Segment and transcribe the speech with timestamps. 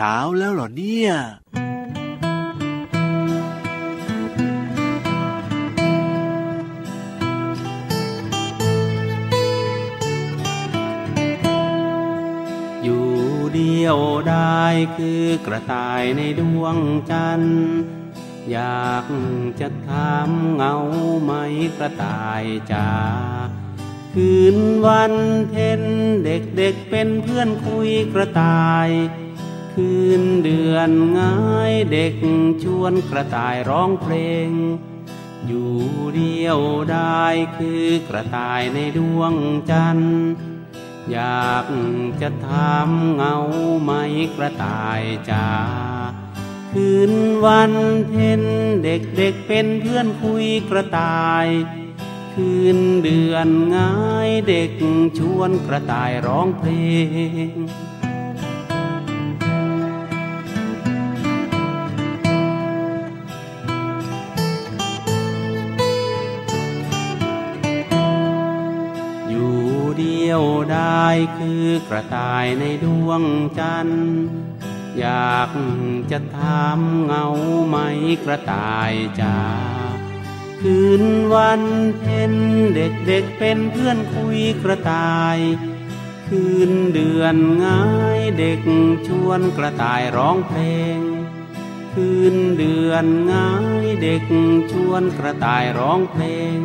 [0.00, 1.10] ช้าแล้วเหรอเนี่ย
[12.82, 13.08] อยู่
[13.54, 14.62] เดียวได้
[14.96, 16.76] คือกระต่ายในดวง
[17.10, 17.62] จันทร์
[18.50, 19.06] อยาก
[19.60, 20.74] จะถามเงา
[21.22, 21.32] ไหม
[21.76, 22.90] กระต่ายจ๋า
[24.14, 24.56] คืน
[24.86, 25.14] วัน
[25.48, 25.82] เพ็ญ
[26.24, 28.90] เด็กเด็กๆเป็นเพื่อนคุยกระต่าย
[29.82, 31.34] คืนเดือนง่า
[31.70, 32.14] ยเด็ก
[32.62, 34.14] ชวนกระต่ายร้องเพล
[34.48, 34.50] ง
[35.46, 35.74] อยู่
[36.16, 36.58] เดียว
[36.90, 37.24] ได้
[37.56, 39.34] คือกระต่ายในดวง
[39.70, 40.22] จันทร์
[41.10, 41.66] อยาก
[42.20, 43.36] จะถามเงา
[43.82, 43.92] ไหม
[44.36, 45.48] กระต่ายจ๋า
[46.72, 47.12] คืน
[47.44, 47.72] วัน
[48.08, 48.42] เพ็ญ
[48.84, 51.46] เด็กเด็กเป็นเพื่อนคุยกระต่าย
[52.34, 53.92] คืนเดือนง่า
[54.28, 54.70] ยเด็ก
[55.18, 56.70] ชวนกระต่ายร้องเพล
[57.54, 57.56] ง
[71.10, 73.22] ได้คือกระต่ายในดวง
[73.58, 74.10] จันทร์
[74.98, 75.50] อยาก
[76.10, 77.26] จะถามเงา
[77.68, 77.76] ไหม
[78.24, 79.38] กระต่ายจ๋า
[80.60, 81.62] คืนวัน
[81.98, 82.32] เพ็ญ
[82.74, 85.38] เด็กเด็กๆเป็นเพื่อนคุยกระต่าย
[86.28, 87.82] คืนเดือนง่า
[88.18, 88.60] ยเด็ก
[89.06, 90.60] ชวนกระต่ายร้องเพล
[90.96, 90.98] ง
[91.94, 93.52] คืนเดือนง่า
[93.84, 94.24] ยเด็ก
[94.72, 96.24] ชวนกระต่ายร้องเพล
[96.56, 96.58] ง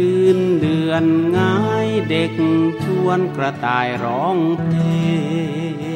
[0.00, 1.04] คืนเดือน
[1.36, 2.32] ง่ายเด็ก
[2.82, 4.76] ชวนกระต่ายร้องเพล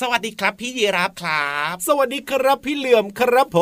[0.00, 3.58] สวัสดีครับพี่ยีรับครับ สวัสดีครับพี่เหลื่อมครับผ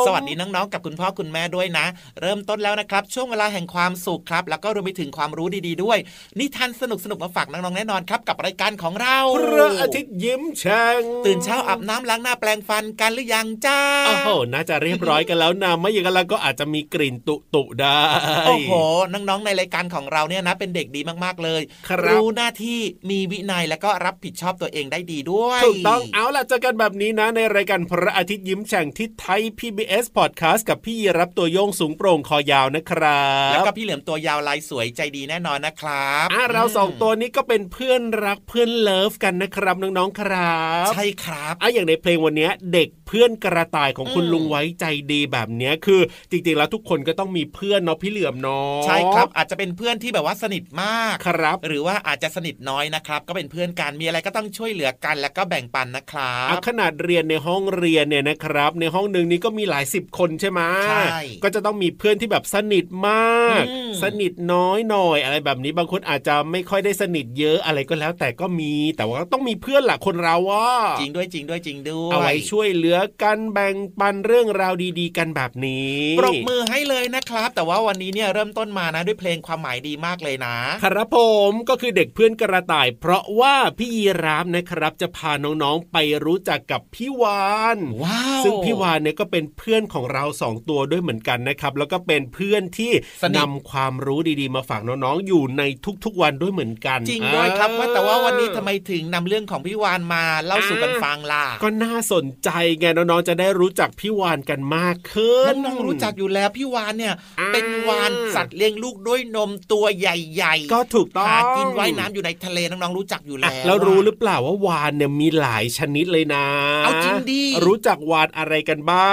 [0.00, 1.86] มสวัสดีน้องๆ กับคุณพ่อคุณแม่ด้วยนะ
[2.20, 5.98] เริ่มต้นแล้วนะครับ ช่วงเวลาแห่งความสุขครับ แล้วก็รวมไปถึงความรู้ดีๆด้วย
[6.38, 18.02] นิทานสนุกๆมาฝากน้องๆแน่นอนครับ กับรายการของเราพระอาทิตย์ยิ้มแฉ่งตื่นเช้าอาบน้ำล้างหน้าแปรงฟันกันหรือยังจ้าโอ้โหน่าจะเรียบร้อยกันแล้วนะไม่อย่างนั้นแล้วก็อาจจะมีกลิ่นตุตุๆได้
[18.46, 18.72] โอ้โห
[19.12, 70.68] น้องๆในรายการของเราเนี่ยนะเป็นเด็กดีมากๆเลยครับรู้หน้าที่มีวินัยแล้วก็รับผิดชอบตัวเองได้ดีด้วยถูกต้องเอาล่ะเจอกันแบบนี้นะ ในรายการพระอาทิตย์ยิ้มแฉ่งที่ไทย PBS Podcast กับพี่รับตัวโยงสูงโปร่งคอยาวนะครับแล้วก็พี่เหลือมตัวยาวลายสวยใจดีแน่นอนนะครับอะเราสองตัวนี้ก็เป็นเพื่อนรักเพื่อนเลิฟกันนะครับน้องๆครับ ใช่ครับอะอย่างในเพลงวันเนี้ยเด็กเพื่อนกระต่ายของคุณอืมลุงไว้ใจดีแบบเนี้ยคือ จริงๆแล้วทุกคนก็ต้องมีเพื่อนเนาะพี่เหลือมเนาะใช่ครับ อาจจะเป็นเพื่อนที่แบบว่าสนิทมากครับ หรือว่าอาจจะสนิทน้อยนะครับ ก็เป็นเพื่อนกันมีอะไรก็ต้องช่วยเหลือกัน แล้วก็แบ่งปันนะครัอะบขนาดเรียนในห้องเรียนเนี่ยนะครับ ในห้องหนึ่งนี้ก็มีหลายสิบคนใช่ไหมใช่ก็จะต้องมีเพื่อนที่แบบสนิทมากอืมสนิทน้อยหน่อย อะไรแบบนี้บางคนอาจจะไม่ค่อยได้สนิทเยอะอะไรก็แล้ว แต่ก็มีแต่ว่าต้องมีเพื่อนหละคนเราว่า
[71.00, 81.18] จริงด้วยจริงด้วยจริงด้วยเอาไว้ช่วยเหลือกันแบ่งปันเรื่องราวดีๆ กันแบบนี้ปรบมือให้เลยนะครับ แต่ว่าวันนี้เนี่ยเริ่มต้นมานะด้วยเพลงความหมายดีมากเลยนะครับผ
[81.50, 95.62] มก็คือเด็กเพื่อนกระต่าย เพราะว่าพี่ยีรามนะครับ จะพาน้องๆไปรู้จักกับพี่วานว้าวซึ่งพี่วานเนี่ยก็เป็นเพื่อนของเราสองตัวด้วยเหมือนกันนะครับ แล้วก็เป็นเพื่อนที่สนิทนำความรู้ดีๆ มาฝากน้องๆอยู่ใน
[96.04, 116.46] ทุกๆวันด้วยเหมือนกัน จริงด้วยครับอ่ว่าแต่ว่าวันนี้ทำไมถึงนำเรื่องของพี่วานมาเล่าสู่กันฟังล่ะก็น่าสนใจไงน้องๆจะได้รู้จักพี่วานกันมากขึ้นน้องๆรู้จักอยู่แล้วพี่วานเนี่ยอ่าเป็นวานสัตว์เลี้ยงลูกด้วยนมตัวใหญ่ ๆ ก็ถูกต้องหากินว่ายน้ำอยู่ในทะเลน้องๆรู้จักอยู่อะแล้วแล้วรู้หรือเปล่าว่าวานเนี่ยมีหลายชนิดเลยนะ
[116.84, 119.12] เอาจริงดิรู้จักวานอะไรกันบ้า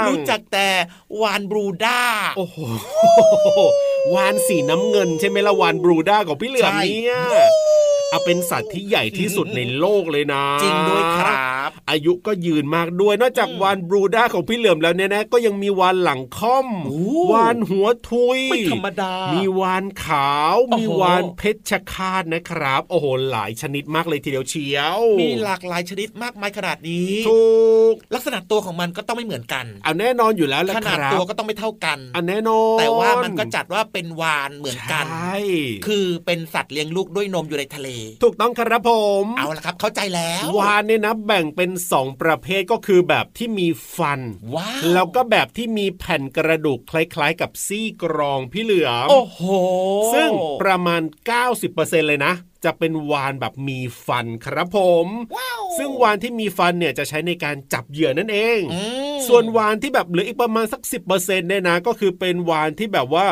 [0.00, 0.68] ง รู้จักแต่
[1.20, 2.00] วานบรูด้า
[2.36, 2.58] โอ้โห
[4.14, 7.18] วานสีน้ำเงิน ใช่ไหมละวานบรูด้าของพี่เหลือมใช่เนี่ย
[8.10, 17.00] เอาเป็นสัตว์ที่ใหญ่ที่สุดในโลกเลยนะ จริงด้วยครับ อายุก็ยืนมากด้วย นอกจากอืมวานบรูด้าของพี่เหลือมแล้วเนี่ยนะ ก็ยังมีวานหลังค่อมโอ้
[17.32, 27.46] วานหัวทุยไม่ธรรมดา มีวานขาวโอ้โหมีวานเพชรคาตนะครับ โอ้โห หลายชนิดมากเลยทีเดียวเชียว มีหลากหลายชนิดมากมายขนาดนี้ ถู
[27.92, 35.36] ก ลักษณะตัวของมันก็ต้องไม่เหมือนกัน เอาแน่นอนอยู่แล้วแหละขคนาดรับตัวก็ต้องไม่เท่ากันอันแน่นอน แต่ว่ามันก็จัดว่าเป็นวานเหมือนกันใช่
[35.86, 37.88] คือเป็นสัตว์เลี้ยงลูกด้วยนมอยู่ในทะเล
[38.22, 38.90] ถูกต้องครับผ
[39.22, 44.20] ม เอาละครับเข้าใจแล้ววานเนี่ยนะแบ่งเป็นสองประเภทก็คือแบบที่มีฟัน
[44.54, 49.40] ว้าวแล้วก็แบบที่มีแผ่นกระดูกคล้ายๆ กับซี่กรองพี่เหลือมโอ้โห
[50.14, 50.30] ซึ่ง
[50.62, 51.02] ประมาณ
[51.54, 52.32] 90%เลยนะ
[52.64, 55.08] จะเป็นวานแบบมีฟันครับผม
[55.78, 58.58] ซึ่งวานที่มีฟันเนี่ยจะใช้ในการจับเหยื่อนั่นเอง
[59.28, 60.82] ส่วนวานที่แบบเหลืออีกประมาณสัก
[61.14, 63.26] 10%เนี่ยนะก็คือเป็นวานที่แบบว่า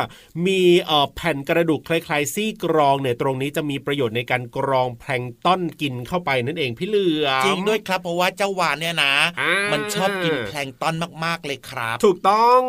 [0.47, 9.15] มีเอ่อแผ่นกระดูกคล้ายๆซี่กรองเนี่ยตรงนี้จะมีประโยชน์ในการกรองแพลงต้นกินเข้าไปนั่นเองพี่เหลือจริงด้วยครับเพราะว่าเจ้าวานเนี่ยนะ
[9.73, 10.95] มันชอบกินแพลงต้น
[11.25, 12.63] มากๆเลยครับ ถูกต้อง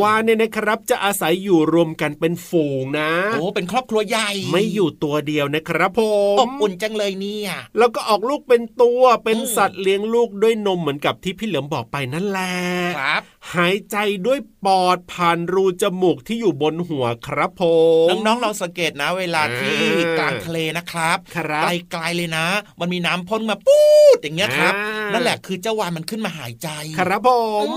[0.00, 6.00] วานเนี่ยนะครับจะอาศัยอยู่รวมกันเป็นฝูงนะโอ้เป็นครอบครัวใหญ่ไม่อยู่ตัวเดียวนะครับผ
[6.34, 12.52] มอบอุ่นจังเลยเนี่ยแล้วก็ออกลูกเป็นตัวเป็นสัตว์เลี้ยงลูกด้วยนมเหมือนกับที่พี่เหลือมบอกไปนั่นแหละ
[12.98, 13.22] ครับ
[13.54, 13.96] หายใจ
[14.26, 17.62] ด้วยปอดผ่านรูจมูกที่อยู่บนหัวครับผ
[18.06, 19.76] มน้องๆลองสังเกตนะเวลาที่
[20.18, 21.18] กลางทะเลนะครับ
[21.64, 22.46] ไกลๆเลยนะ
[22.80, 23.80] มันมีน้ำพ่นมาปู
[24.16, 24.74] ดอย่างเงี้ยครับ
[25.12, 26.68] นั่นแหละคือเจ้าวานมันขึ้นมาหายใจ
[26.98, 27.30] ครับผ
[27.66, 27.68] ม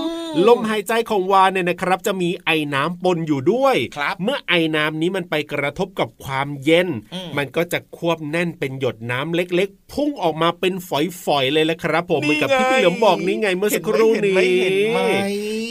[0.46, 3.76] ลมหายใจของวานเนี่ยนะครับ จะมีไอ้น้ำปนอยู่ด้วย
[4.22, 6.88] เมื่อไอ้น้ำนี้มันไปกระทบกับความเย็น
[7.36, 14.36] มันก็จะควบแน่นเป็นหยดน้ำเล็กๆพุ่งออกมาเป็นฝอยๆเลยแหละครับ ผมเหมือนกับที่พี่เหลือมบอกนี่ไงเมื่อสักครู่นี้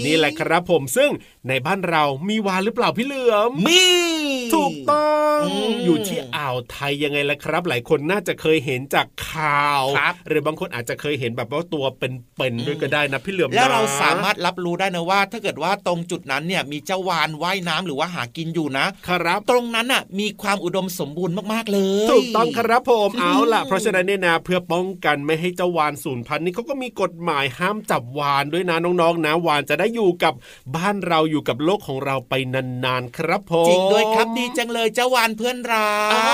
[0.05, 1.09] นี่แหละครับผมซึ่ง
[1.47, 3.83] ในบ้านเรามีวานหรือเปล่าพี่เหลือมมี
[4.53, 4.94] ถูกต้อง
[5.85, 9.83] อยู่ที่อ่าวไทยยังไงล่ะครับ หลายคนน่าจะเคยเห็นจากข่าว
[10.27, 30.33] หรือบางคนอาจจะเคยเห็นแบบว่าตัวเป็นๆด้วยก็ได้นะพี่เหลือมแล้วเราสามารถรับรู้ได้นะว่า ถ้าเกิดว่าตรงจุดนั้นเนี่ยมีเจ้าวานว่ายน้ำหรือว่าหากินอยู่นะครับ ตรงนั้นอะมีความอุดมสมบูรณ์มากๆเลยถูกต้องครับผมเอาล่ะ เพราะฉะนั้นเนี่ยนะเพื่อป้องกันไม่ให้เจ้าวานสูญพันธุ์นี่เขาก็มีกฎหมายห้ามจับวานด้วยนะน้องๆนะวานจะได้อยู่กับ
[30.75, 35.74] บ้านเราอยู่กับโลกของเราไปนานๆครับผมจริงด้วยครับดีจังเลยเจ้าวานเพื่อนรั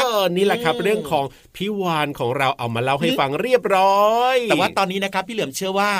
[0.02, 0.06] ก
[0.36, 5.92] นี่แหละครับ เรื่องของพี่วานของเราเอามาเล่าให้ฟังเรียบร้อย แต่ว่าตอนนี้นะครับพี่เหลือมเชื่อว่า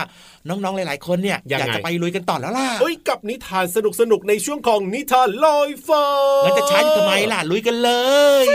[0.50, 3.78] น้องๆหลายๆคนเนี่ยอยากจะไปลุยกันต่อแล้วล่ะเอ้ยกับนิทานส
[4.12, 6.06] นุกๆในช่วงของนิทานลอยฟ้า
[6.46, 7.92] งั้นจะช้าอยู่ทำไมล่ะลุยกันเล
[8.44, 8.46] ย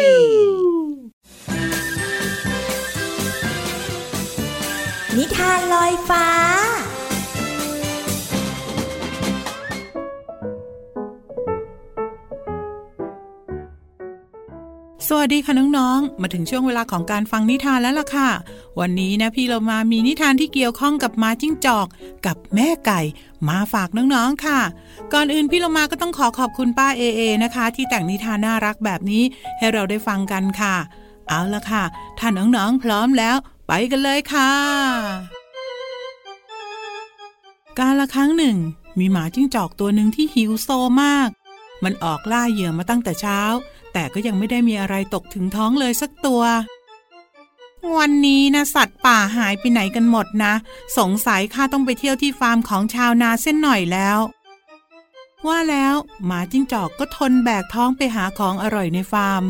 [5.17, 6.27] นิทานลอยฟ้า
[15.19, 18.31] วัสดีคะน้องๆ มาถึงช่วงเวลาของการฟังนิทานแล้วล่ะค่ะ
[18.81, 21.87] วันนี้นะพี่เรามามีนิทานที่เกี่ยวข้องกับม้าจิ้งจอก
[22.27, 23.01] กับแม่ไก่
[23.49, 24.61] มาฝากน้องๆค่ะ
[25.13, 29.23] ก่อนอื่นพี่เรามาก็ต้องขอขอบคุณป้าเอเอนะคะ ที่แต่งนิทานน่ารักแบบนี้
[29.59, 30.77] ให้เราได้ฟังกันค่ะ
[31.29, 31.83] เอาละค่ะ
[32.19, 33.37] ถ้าน้องๆพร้อมแล้ว
[33.67, 34.53] ไปกันเลยค่ะ
[37.79, 38.57] การละครั้งหนึ่ง
[38.99, 40.69] มีหมาจิ้งจอกตัวหนึ่งที่หิวโซ
[41.03, 41.29] มาก
[41.85, 43.41] มันออกล่าเหยื่อมาตั้งแต่เช้า
[43.99, 46.43] แต่ก็ยังไม่ได้มีอะไรตกถึงท้องเลยสักตัว
[47.97, 50.55] วันนี้นะสัตว์ป่าหายไปไหนกันหมดนะ
[50.99, 54.19] สงสัยข้าต้องไปเที่ยวที่ฟาร์มของชาวนาเสียหน่อยแล้ว
[55.47, 55.95] ว่าแล้ว
[56.25, 59.43] หมาจิ้งจอกก็ทนแบกท้องไปหาของอร่อยในฟาร์ม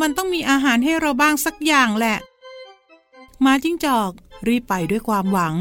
[0.00, 2.18] มันต้องมีอาหารให้เราบ้างสักอย่างแหละ
[3.42, 4.10] หมาจิ้งจอก
[4.48, 5.54] รีบไปด้วยความหวัง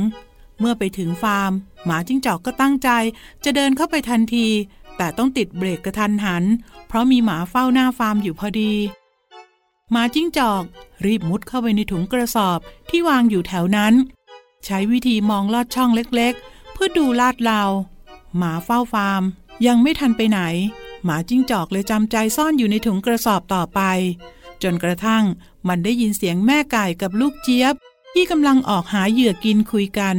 [0.59, 1.51] เมื่อไปถึงฟาร์ม
[1.85, 2.89] หมาจิ้งจอกก็ตั้งใจ
[3.44, 4.47] จะเดินเข้าไปทันที
[5.01, 6.44] แต่ต้องติดเบรกกระทันหัน
[6.88, 8.74] เพราะมีหมาเฝ้าหน้าฟาร์มอยู่พอดี
[9.92, 10.63] หมาจิ้งจอก
[11.06, 12.60] รีบมุดเข้าไปในถุงกระสอบ
[12.90, 13.94] ที่วางอยู่แถวนั้น
[14.66, 17.62] ใช้วิธีมองลอดช่องเล็กๆ เพื่อดูลาดเลา
[18.38, 19.24] หมาเฝ้าฟาร์ม
[19.68, 20.40] ยังไม่ทันไปไหน
[21.04, 23.81] หมาจิ้งจอกเลยจำใจซ่อนอยู่ในถุงกระสอบต่อไป
[24.63, 25.24] จนกระทั่ง
[25.68, 27.74] มันได้ยินเสียงแม่ไก่กับลูกเจี๊ยบ
[28.13, 30.16] ที่กำลังออกหาเหยื่อกินคุยกัน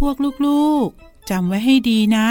[0.00, 0.16] พวก
[0.46, 2.26] ลูกๆจำไว้ให้ดีนะ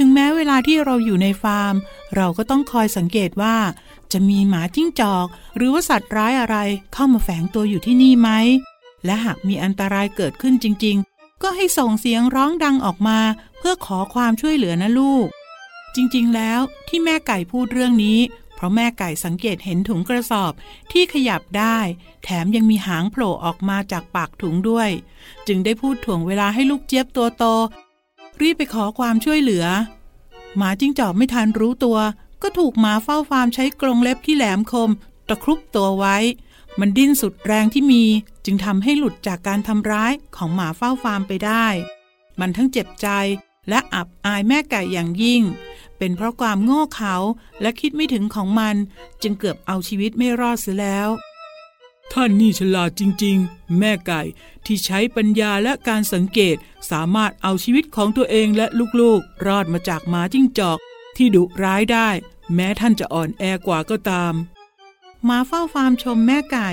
[0.00, 1.74] ถึงแม้เวลาที่เราอยู่ในฟาร์ม
[2.16, 3.56] เราก็ต้องคอยสังเกตว่า
[4.12, 5.26] จะมีหมาจิ้งจอก
[5.56, 6.56] หรือว่าสัตว์ร้ายอะไร
[6.92, 8.30] เข้ามาแฝงตัวอยู่ที่นี่ไหม
[9.04, 13.18] และหากมีอันตรายเกิดขึ้นจริง ๆ ก็ให้ส่งเสียงร้องดังออกมา
[13.58, 15.26] เพื่อขอความช่วยเหลือนะลูก
[15.94, 18.18] จริงๆ แล้วที่แม่ไก่พูดเรื่องนี้
[18.54, 20.52] เพราะแม่ไก่สังเกตเห็นถุงกระสอบ
[20.92, 21.78] ที่ขยับได้
[22.24, 24.90] แถมยังมีหางโผล่ออกมาจากปากถุงด้วย
[25.46, 27.44] จึงได้พูดถ่วงเวลาให้ลูกเจี๊ยบตัวโต
[28.42, 29.66] รีบไปขอความช่วยเหลือ
[30.56, 31.98] หมาจิ้งจอกไม่ทันรู้ตัว
[32.42, 34.90] ก็ถูกหมาเฝ้าฟาร์มใช้กรงเล็บที่แหลมคม
[35.28, 36.16] ตะครุบตัวไว้
[36.78, 38.04] มันดิ้นสุดแรงที่มี
[38.44, 41.66] จึงทำให้หลุดจากการทำร้ายของหมาเฝ้าฟาร์มไปได้
[42.40, 43.08] มันทั้งเจ็บใจ
[43.68, 45.42] และอับอายแม่ไก่อย่างยิ่ง
[45.98, 47.14] เป็นเพราะความโง่เขลา
[47.60, 48.76] และคิดไม่ถึงของมัน
[49.22, 51.08] จึงเกือบเอาชีวิตไม่รอดเสียแล้ว
[52.12, 54.22] ท่านนี่ฉลาดจริงๆ แม่ไก่
[54.66, 56.56] ที่ใช้ปัญญาและการสังเกต
[56.90, 58.66] สามารถเอาชีวิตของตัวเองและ
[59.00, 60.78] ลูกๆ รอดมาจากหมาจิ้งจอก
[61.16, 62.08] ที่ดุร้ายได้
[62.54, 64.34] แม้ท่านจะอ่อนแอกว่าก็ตาม
[65.28, 66.70] มาเฝ้าฟาร์มชมแม่ไก่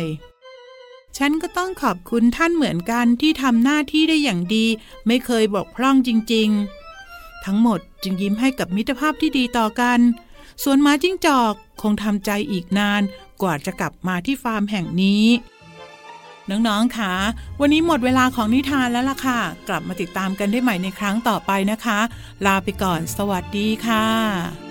[1.17, 4.65] ฉันก็ต้องขอบคุณท่านเหมือนกันที่ทำหน้าที่ได้อย่างดี
[5.07, 9.99] ไม่เคยบกพร่องจริงๆ ทั้งหมดจึงยิ้มให้กับมิตรภาพที่ดีต่อกัน
[10.63, 13.01] ส่วนหมาจิ้งจอกคงทำใจอีกนาน
[13.41, 15.25] กว่าจะกลับมาที่ฟาร์มแห่งนี้
[16.49, 17.13] น้องๆคะ
[17.61, 19.39] วันนี้หมดเวลาของนิทานแล้วล่ะค่ะ
[19.69, 21.99] กลับมาติดตามกันได้ใหม่ในครั้งต่อไปนะคะ
[22.45, 24.64] ลาไปก่อน สวัสดีค่ะ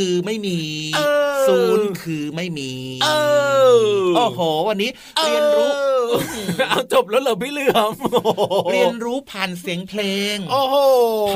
[0.00, 0.56] คือไม่มี
[4.68, 4.90] วันนี้
[5.22, 5.70] เรียนรู้
[6.68, 7.92] เอาจบแล้วเหรอพี่เหลือม
[8.72, 10.02] เรียนรู้ผ่านเสียงเพล
[10.34, 10.76] ง โอ้โห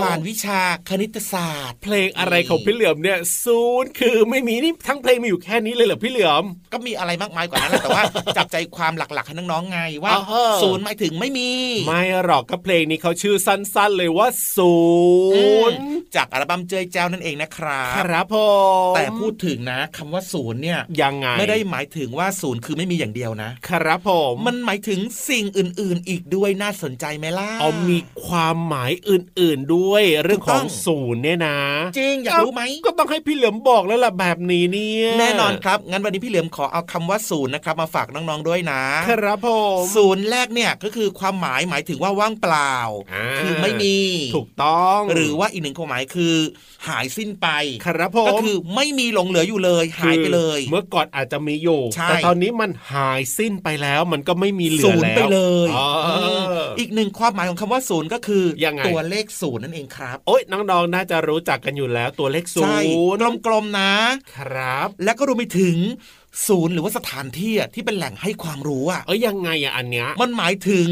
[0.01, 8.03] ผ่านวิชาคณิตศาสตร์ เพลงอะไรของพี่เหลือมเนี่ยศูนย์คือไม่มีนี่ทั้งเพลงมีอยู่แค่นี้เลยเหรอพี่เหลือมก็มีอะไรมากมายกว่านั้นแต่ว่า
[8.37, 10.15] จับใจความหลักๆให้น้องๆไงว่า
[10.63, 11.51] ศูนย์หมายถึงไม่มี
[11.87, 14.77] ไม่หรอกก็เพลงนี้เขาชื่อสั้นๆเลยว่าศู
[15.71, 15.77] นย์
[16.17, 18.37] จากอัลบั้มเจยเจ้านั่นเองนะครับครับผ
[18.91, 31.59] มแต่พูดถึงนะคำว่าศูนย์เนี่ยยังไงไม่ได้หมายถึงว่าศูนย์คือไม่มีอย่างเดียวนะ ครับผม มันหมายถึงสิ่งอื่น ๆ อีกด้วยน่าสนใจไหมล่ะเอามีความหมายอื่น ๆ ด้วยเรื่องของศูนย์เนี่ยนะ
[31.99, 42.77] จริงอยากรู้ไหมก็ต้องให้พี่เหลือมบอกแล้วล่ะแบบนี้เนี่ยแน่นอนครับ งั้นวันนี้พี่เหลือมขอเอาคำว่าศูนย์นะครับมาฝากน้อง ๆ ด้วยนะ ครับผมศูนย์แรกเนี่ยก็คือความหมายหมายถึงว่าว่างเปล่า
[43.39, 43.97] คือไม่มี
[44.37, 46.35] ถูกต้อง หรือว่าอีกหนึ่งความหมายคือ
[46.89, 47.49] หายสิ้นไป
[47.87, 55.69] ครับผม ก็คือไม่มีหลงเหลืออยู่เลย หายไปเลย เมื่อก่อนอาจจะมีอยู่ แต่ตอนนี้มันหายสิ้นไปแล้ว มันก็ไม่มีเหลือแล้วไปเลย
[56.79, 63.95] อีกหนึ่งความหมายของคำว่าศูนย์ก็คือยังไงตัวเลขศูนย์นั่นเองครับ โอ้ยน้องๆน่าจะรู้จักกันอยู่แล้วตัวเลขศูนย์กลมๆนะ
[64.37, 65.77] ครับ แล้วก็รวมไปถึง
[66.47, 70.89] ศูนย์หรือว่าสถานที่ที่เป็นแหล่งให้ความรู้อะเอ้ยยังไงอะอันเนี้ยมันหมายถึง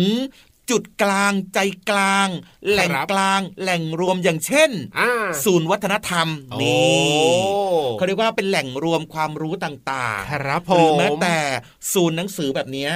[0.70, 1.58] จุดกลางใจ
[1.90, 2.28] กลาง
[2.70, 4.70] แหล่งกลาง แหล่งรวมอย่างเช่น
[5.44, 6.28] ศูนย์วัฒนธรรม
[6.62, 7.32] นี่
[7.98, 11.36] เขาเรียกว่าเป็นแหล่งรวมความรู้ต่างๆครับผมหรือแม้แต่
[11.92, 12.88] ศูนย์หนังสือแบบนี้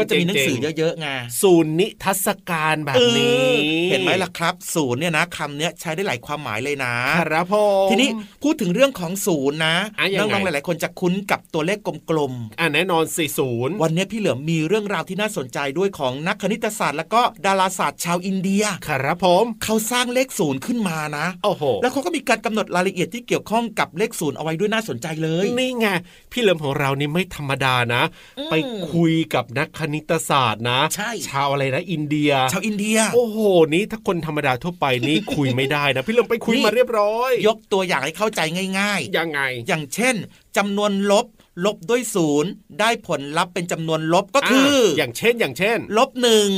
[0.00, 1.08] ก็จะมีหนังสือเยอะๆไง
[1.42, 3.48] ศูนย์นิทรรศการแบบนี้
[3.90, 7.54] เห็นไหมล่ะครับ ศูนย์เนี่ยนะคำนี้ใช้ได้หลายความหมายเลยนะครับผ
[7.86, 8.08] มทีนี้
[8.42, 9.76] พูดถึงเรื่องของศูนย์นะ
[10.18, 11.78] น้องๆหลายๆคนจะคุ้นกับตัวเลข
[12.10, 25.86] กลมๆอ่าแน่นอนสี่ศูนย์วันนี้พี่เหลิมมีเรื่องราวที่น่าสนใจด้วยของนักคณิตศาสตร์แล้วก็ดาราศาสตร์ชาวอินเดีย ครับผมเขาสร้างเลขศูนย์ขึ้นมานะโอ้โหแล้วเขาก็มีการกำหนดรายละเอียดที่เกี่ยวข้องกับเลขศูนย์เอาไว้ด้วยน่าสนใจเลยนี่ไง
[26.32, 28.02] พี่เหลิมของเรานี่ไม่ธรรมดานะ
[28.50, 28.54] ไป
[28.92, 33.38] คุยกับนักคณิตศาสตร์นะใช่ชาวอะไรนะ อินเดีย ชาวอินเดีย โอ้โห
[33.74, 38.40] นี่ถ้าคนธรรมดาทั่วไปนี่คุยไม่ได้นะ พี่เหลิมไปคุยมาเรียบร้อย ยกตัวอย่างให้เข้าใจ
[38.78, 40.14] ง่ายๆยังไง อย่างเช่น
[40.56, 41.26] จำนวนลบ
[41.64, 42.50] ลบด้วยศูนย์
[42.80, 46.48] ได้ผลลัพธ์เป็นจำนวนลบก็คือ อย่างเช่นอย่างเช่น ลบหนึ่ง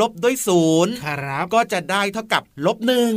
[0.00, 3.12] ลบด้วยศูนย์ครับก็จะได้เท่ากับลบหนึ่ง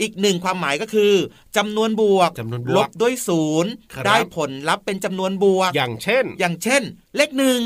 [0.00, 1.12] อีกหนึ่งความหมายก็คือ
[1.56, 3.70] จำนวนบวกจำนวนบวกลบด้วยศูนย์
[4.06, 6.82] ได้ผลลัพธ์เป็นจำนวนบวก อย่างเช่น อย่างเช่น
[7.16, 7.60] เลขหนึ่ง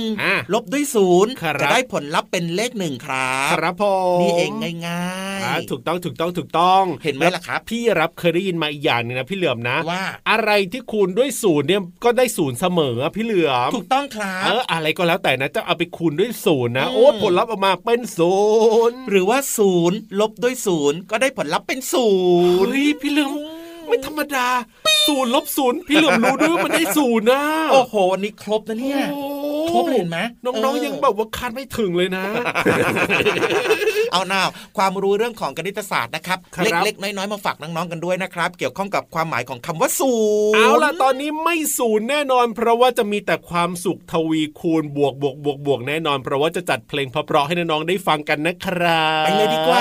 [0.54, 4.50] ลบด้วยศูนย์จะได้ผลลัพธ์เป็นเลขหนึ่งครับครับพ่อนี่เอง
[4.86, 5.04] ง่า
[5.38, 18.36] ยๆถูกต้องถูกต้องถูกต้องเห็นไหมล่ะครับพี่รับเคยได้ยินมาอีกอย่างนึงนะพี่เหลือมนะว่าอะไรที่คูณด้วยศูนย์เนี่ยก็ได้ศูนย์เสมอพี่เหลือมถูกต้องครับเอออะไรก็แล้วแต่นะจะเอาไปคูณด้วยศูนย์นะโอ้ผลลัพธ์ออกมาเป็นศู
[18.88, 22.08] นย์หรือว่าศูนย์ลบด้วยศูนย์ก็ได้ผลลัพธ์เป็นศู
[22.64, 22.70] นย์
[23.02, 23.32] พี่เหลือม
[23.88, 24.46] ไม่ธรรมดา
[25.08, 29.00] ศูนย์ลบศูนย์พี่เหลือมรู้ด้วยว่ามันได้ศูนย์นะโอ้โหนี่ครบนะเนี่ย
[29.70, 32.24] ครบเลยเห็นไหมน้องๆยังแบบว่าคาดไม่ถึงเลยนะ
[34.12, 34.40] เอาหน้า
[34.76, 40.14] ความรู้เรื่องของคณิตศาสตร์นะครับ เล็กๆ น้อยๆมาฝากน้องๆกันด้วยนะครับ เกี่ยวข้องกับความหมายของคำว่าศู
[40.52, 49.80] นย์เอาล่ะตอนนี้ไม่ศูนย์แน่นอน เพราะว่าจะมีแต่ความสุขทวีคูณบวกบวกบวกบวกแน่นอน เพราะว่าจะจัดเพลงเพราะๆให้น้องๆได้ฟังกันนะครับไปเลยดีกว่า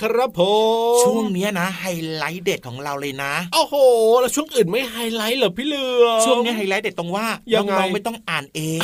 [0.00, 0.40] ครับผ
[0.92, 1.84] มช่วงเนี้ยนะไฮ
[2.14, 3.74] ไลท์เด็ดของเราเลยนะโอ้โห
[4.20, 8.80] แล้วช่วงอื่นไม่ไฮไลท์เหรอพี่เหลิมช่วงนี้ไฮไลท์เด็ดตรงว่ายังไงไม่ต้องอ่านเอง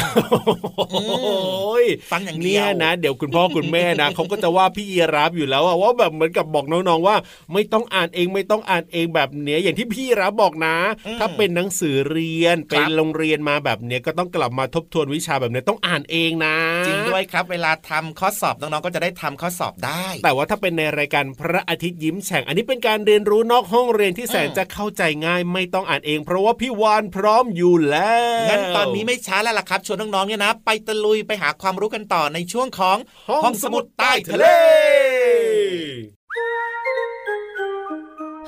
[2.10, 7.16] ฟังอย่างเนี้ยนะเดี๋ยวคุณพ่อคุณแม่นะเขาก็จะว่าพี่ยีรับอยู่แล้วว่าแบบเหมือนกับบอกน้องๆว่า
[7.52, 10.76] ไม่ต้องอ่านเองไม่ต้องอ่านเองแบบเนี้ยอย่างที่พี่รับบอกนะ
[11.20, 28.14] ถ้าเป็นหนังสือเรียนเป็นโรงเรียนมาแบบเนี้ยก็ต้องกลับมาทบทวนวิชาแบบนี้ต้องอ่านเองนะ จริงด้วยครับ เวลาทำข้อสอบน้องๆก็จะได้ทำข้อสอบได้ แต่ว่าถ้าเป็นในรายการพระอาทิตย์ยิ้มแฉ่ง อันนี้เป็นการเรียนรู้นอกห้องเรียนที่แสนจะเข้าใจง่ายไม่ต้องอ่านเอง เพราะว่าพี่วานพร้อมอยู่แล้
[28.44, 32.98] วงั้นตอนนี้ไม่ช้าแล้วล่ะครับชวนน้องๆเนี่ยนะ ไปตะลุยไปหาความรู้กันต่อในช่วงของ
[33.42, 34.46] ห้องสมุดใต้ทะเล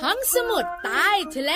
[0.03, 1.53] ห้องสมุดใต้ทะเล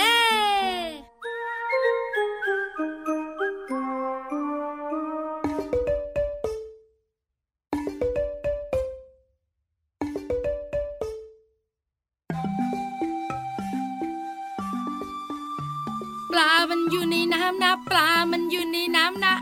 [16.33, 19.35] ปลา มันอยู่ในน้ำนะปลา มันอยู่ในน้ำนะ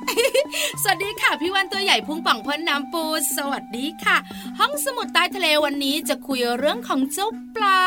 [0.83, 3.05] สวัสดีค่ะ พี่วันตัวใหญ่พุงป่องพ้นน้ำปู
[3.37, 4.17] สวัสดีค่ะ
[4.59, 7.81] ห้องสมุดใต้ทะเลวันนี้จะคุยเรื่องของเจ้าปลา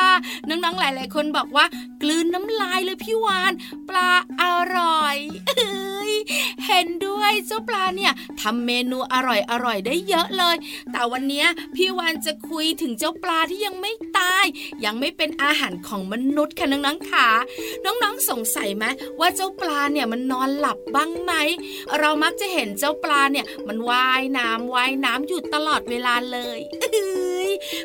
[0.50, 1.66] น้องๆหลาย ๆ คนบอกว่า
[2.02, 3.54] กลืนน้ำลายเลยพี่วาน
[3.90, 4.10] ปลา
[4.42, 4.44] อ
[4.78, 5.18] ร่อย
[6.66, 10.56] เห็นด้วยเจ้าปลาเนี่ยทำเมนูอร่อยอร่อยได้เยอะเลย
[10.92, 14.46] แต่วันนี้พี่วานจะคุยถึงเจ้าปลาที่ยังไม่ตาย
[14.86, 17.28] ยังไม่เป็นอาหารของมนุษย์ค่ะน้องๆค่ะ
[17.86, 18.86] น้องๆสงสัยไหม
[19.20, 21.34] ว่าเจ้าปลาเนี่ยมันนอนหลับบ้างไหม
[22.00, 26.60] เรามักจะเห็นเจ้าปลาเนี่ย มันว่ายน้ำว่ายน้ำอยู่ตลอดเวลาเลย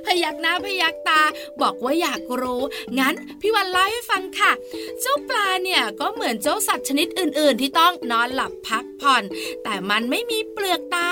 [0.04, 1.22] พยักหน้าพยักตา
[1.62, 2.62] บอกว่าอยากรู้
[2.98, 4.52] งั้นพี่วันเล่าให้ฟังค่ะ
[5.00, 9.22] เจ้าปลาเนี่ยก็เหมือนเจ้าสัตว์ชนิดอื่น ๆ ที่ต้องนอนหลับพักผ่อน
[9.64, 11.10] แต่มันไม่มีเปลือกตา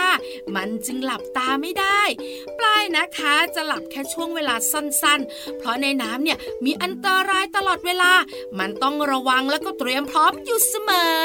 [0.55, 2.01] มันจึงหลับตาไม่ได้
[2.59, 8.13] ปลายนะคะจะหลับแค่ช่วงเวลาสั้นๆ เพราะในน้ำเนี่ยมีอันตรายตลอดเวลา
[8.59, 11.23] มันต้องระวังแล้วก็เตรียมพร้อมอยู่เสมอ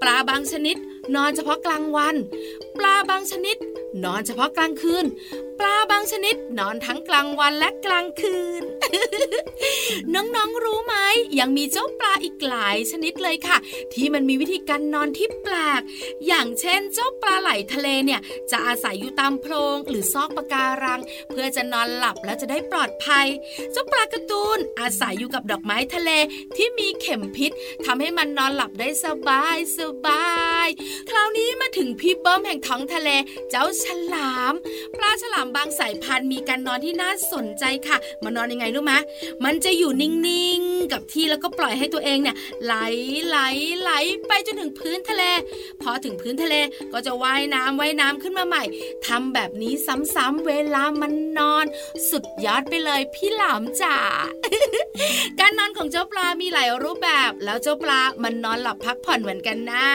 [0.00, 0.76] ปลาบางชนิด
[1.14, 2.14] นอนเฉพาะกลางวัน
[2.76, 3.56] ปลาบางชนิด
[4.04, 5.04] นอนเฉพาะกลางคืน
[5.58, 8.62] ปลาบางชนิด นอนทั้งกลางวันและกลางคืน
[10.14, 10.94] น้องๆรู้ไหม
[11.38, 13.56] ยังมีเจ้าปลาอีกหลายชนิดเลยค่ะ
[13.94, 15.80] ที่มันมีวิธีการนอนที่แปลก
[16.26, 21.00] อย่างเช่นเจ้าปลาไหลทะเลเนี่ยจะอาศัยอยู่ตามโพรงหรือซอกปะการัง
[21.30, 23.26] เพื่อจะนอนหลับแล้วจะได้ปลอดภัย
[23.72, 26.10] เจ้าปลากระตูนอาศัยอยู่กับดอกไม้ทะเล
[26.56, 27.50] ที่มีเข็มพิษ
[27.84, 30.30] ทำให้มันนอนหลับได้สบายสบา
[30.66, 30.68] ย
[31.10, 33.08] คราวนี้มาถึงพี่เบิ้มแห่งท้องทะเล
[33.50, 34.54] เจ้าฉลาม
[34.96, 38.94] ปลาฉลามบางสายพันธุ์มีการนอนที่น่าสนใจค่ะ มานอนยังไงรู้ไหม
[39.44, 42.74] มันจะอยู่นิ่งๆกับที่แล้วก็ปล่อยให้ตัวเองเนี่ยไหล
[43.26, 43.38] ไหล
[43.80, 43.90] ไหล
[44.28, 45.22] ไปจนถึงพื้นทะเล
[45.82, 46.54] พอถึงพื้นทะเล
[46.92, 48.64] ก็จะว่ายน้ำว่ายน้ำขึ้นมาใหม่
[49.06, 49.74] ทำแบบนี้
[50.14, 51.64] ซ้ำๆเวลามันนอน
[52.10, 53.96] สุดยอดไปเลยพี่หลามจ๋า
[55.40, 59.86] การนอนของเจ้าปลามีหลายรูปแบบ แล้วเจ้าปลามันนอนหลับพักผ่อนเหมือนกันนะ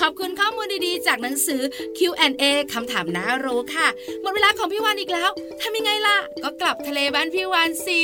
[0.00, 1.62] ขอบคุณข้อมูลดีๆ จากหนังสือ
[1.98, 3.88] Q&A คำถามน่ารู้ค่ะ
[4.20, 5.30] หมดเวลาของพี่วานอีกแล้ว
[5.62, 8.02] ทำยังไงล่ะ ก็กลับทะเลบ้านพี่วานสิ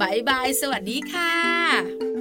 [0.00, 2.17] บายบาย สวัสดีค่ะ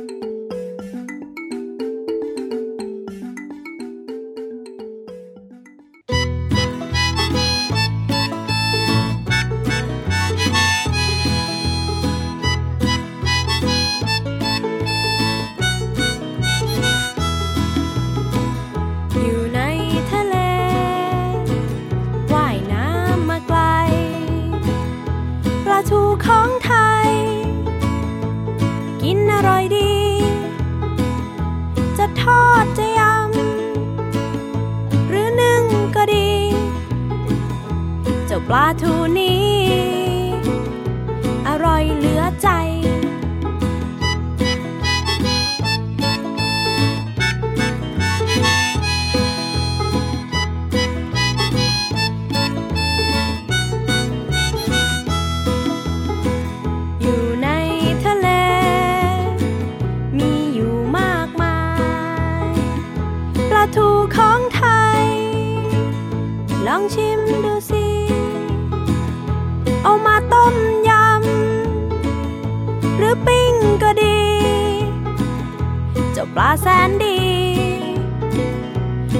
[76.61, 77.19] แสนดี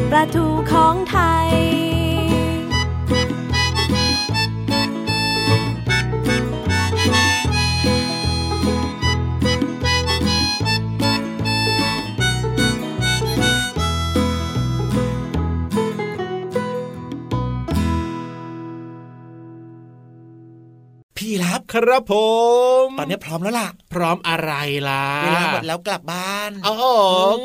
[0.10, 1.67] ปลาทูของไทย
[21.74, 22.14] ครับผ
[22.84, 24.52] ม ตอนนี้พร้อมแล้วล่ะ พร้อมอะไร
[24.90, 26.74] ล่ะ เวลาหมดแล้วกลับบ้านอ๋อ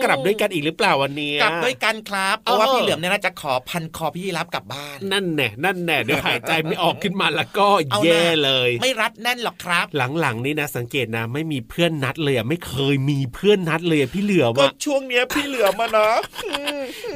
[0.05, 7.67] กลับด้วยกันอีกหรือเปล่าวันนี้กลับด้วยกันครับเพราะว่าพี่เหลือมเนี่ยนะจะขอพันคอพี่รับกลับบ้าน นั่นแน่นั่นแน่เดี๋ยวหายใจไม่ออกขึ้นมาแล้วก็
[8.05, 9.87] แย่เลย ไม่รัดแน่นหรอกครับ
[10.21, 16.09] หลังๆนี่นะ สังเกตนะ ไม่มีเพื่อนนัดเลยอะไม่เคยมีเพื่อนนัดเลยพี่เหลือมก็ช่วงเนี้ยพี่เหลือมานะ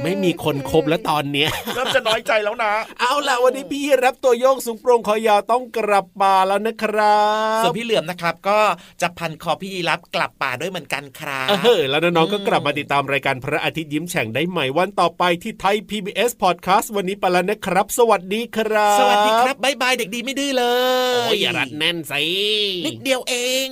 [0.03, 6.96] ไม่มีคนคบแล้วตอนเนี้ยเริ่มจะน้อยใจแล้วนะ เอาล่ะวันนี้พี่รับตัวโยกสูงโปร่งคอยาวต้องกลับมาแล้วนะครับ
[7.63, 8.59] ส่วนพี่เหลือมนะครับ ก็
[9.01, 20.65] จะพันคอพี่รับกลับป่าด้วยเหมือนกันครับเออแล้วน้องๆก็กลับมาติดตามรายการพระอาทิตย์ยิ้มแฉ่งได้ใหม่วันต่อไปที่ไทย PBS Podcast วันนี้ไปแล้วนะครับ สวัสดีครับ สวัสดีครับบ๊ายบายเด็กดีไม่ดื้อเล
[21.23, 22.23] ยโอ้ยอย่ารัดแน่นสิ
[22.85, 23.33] นิดเดียวเอ
[23.67, 23.69] ง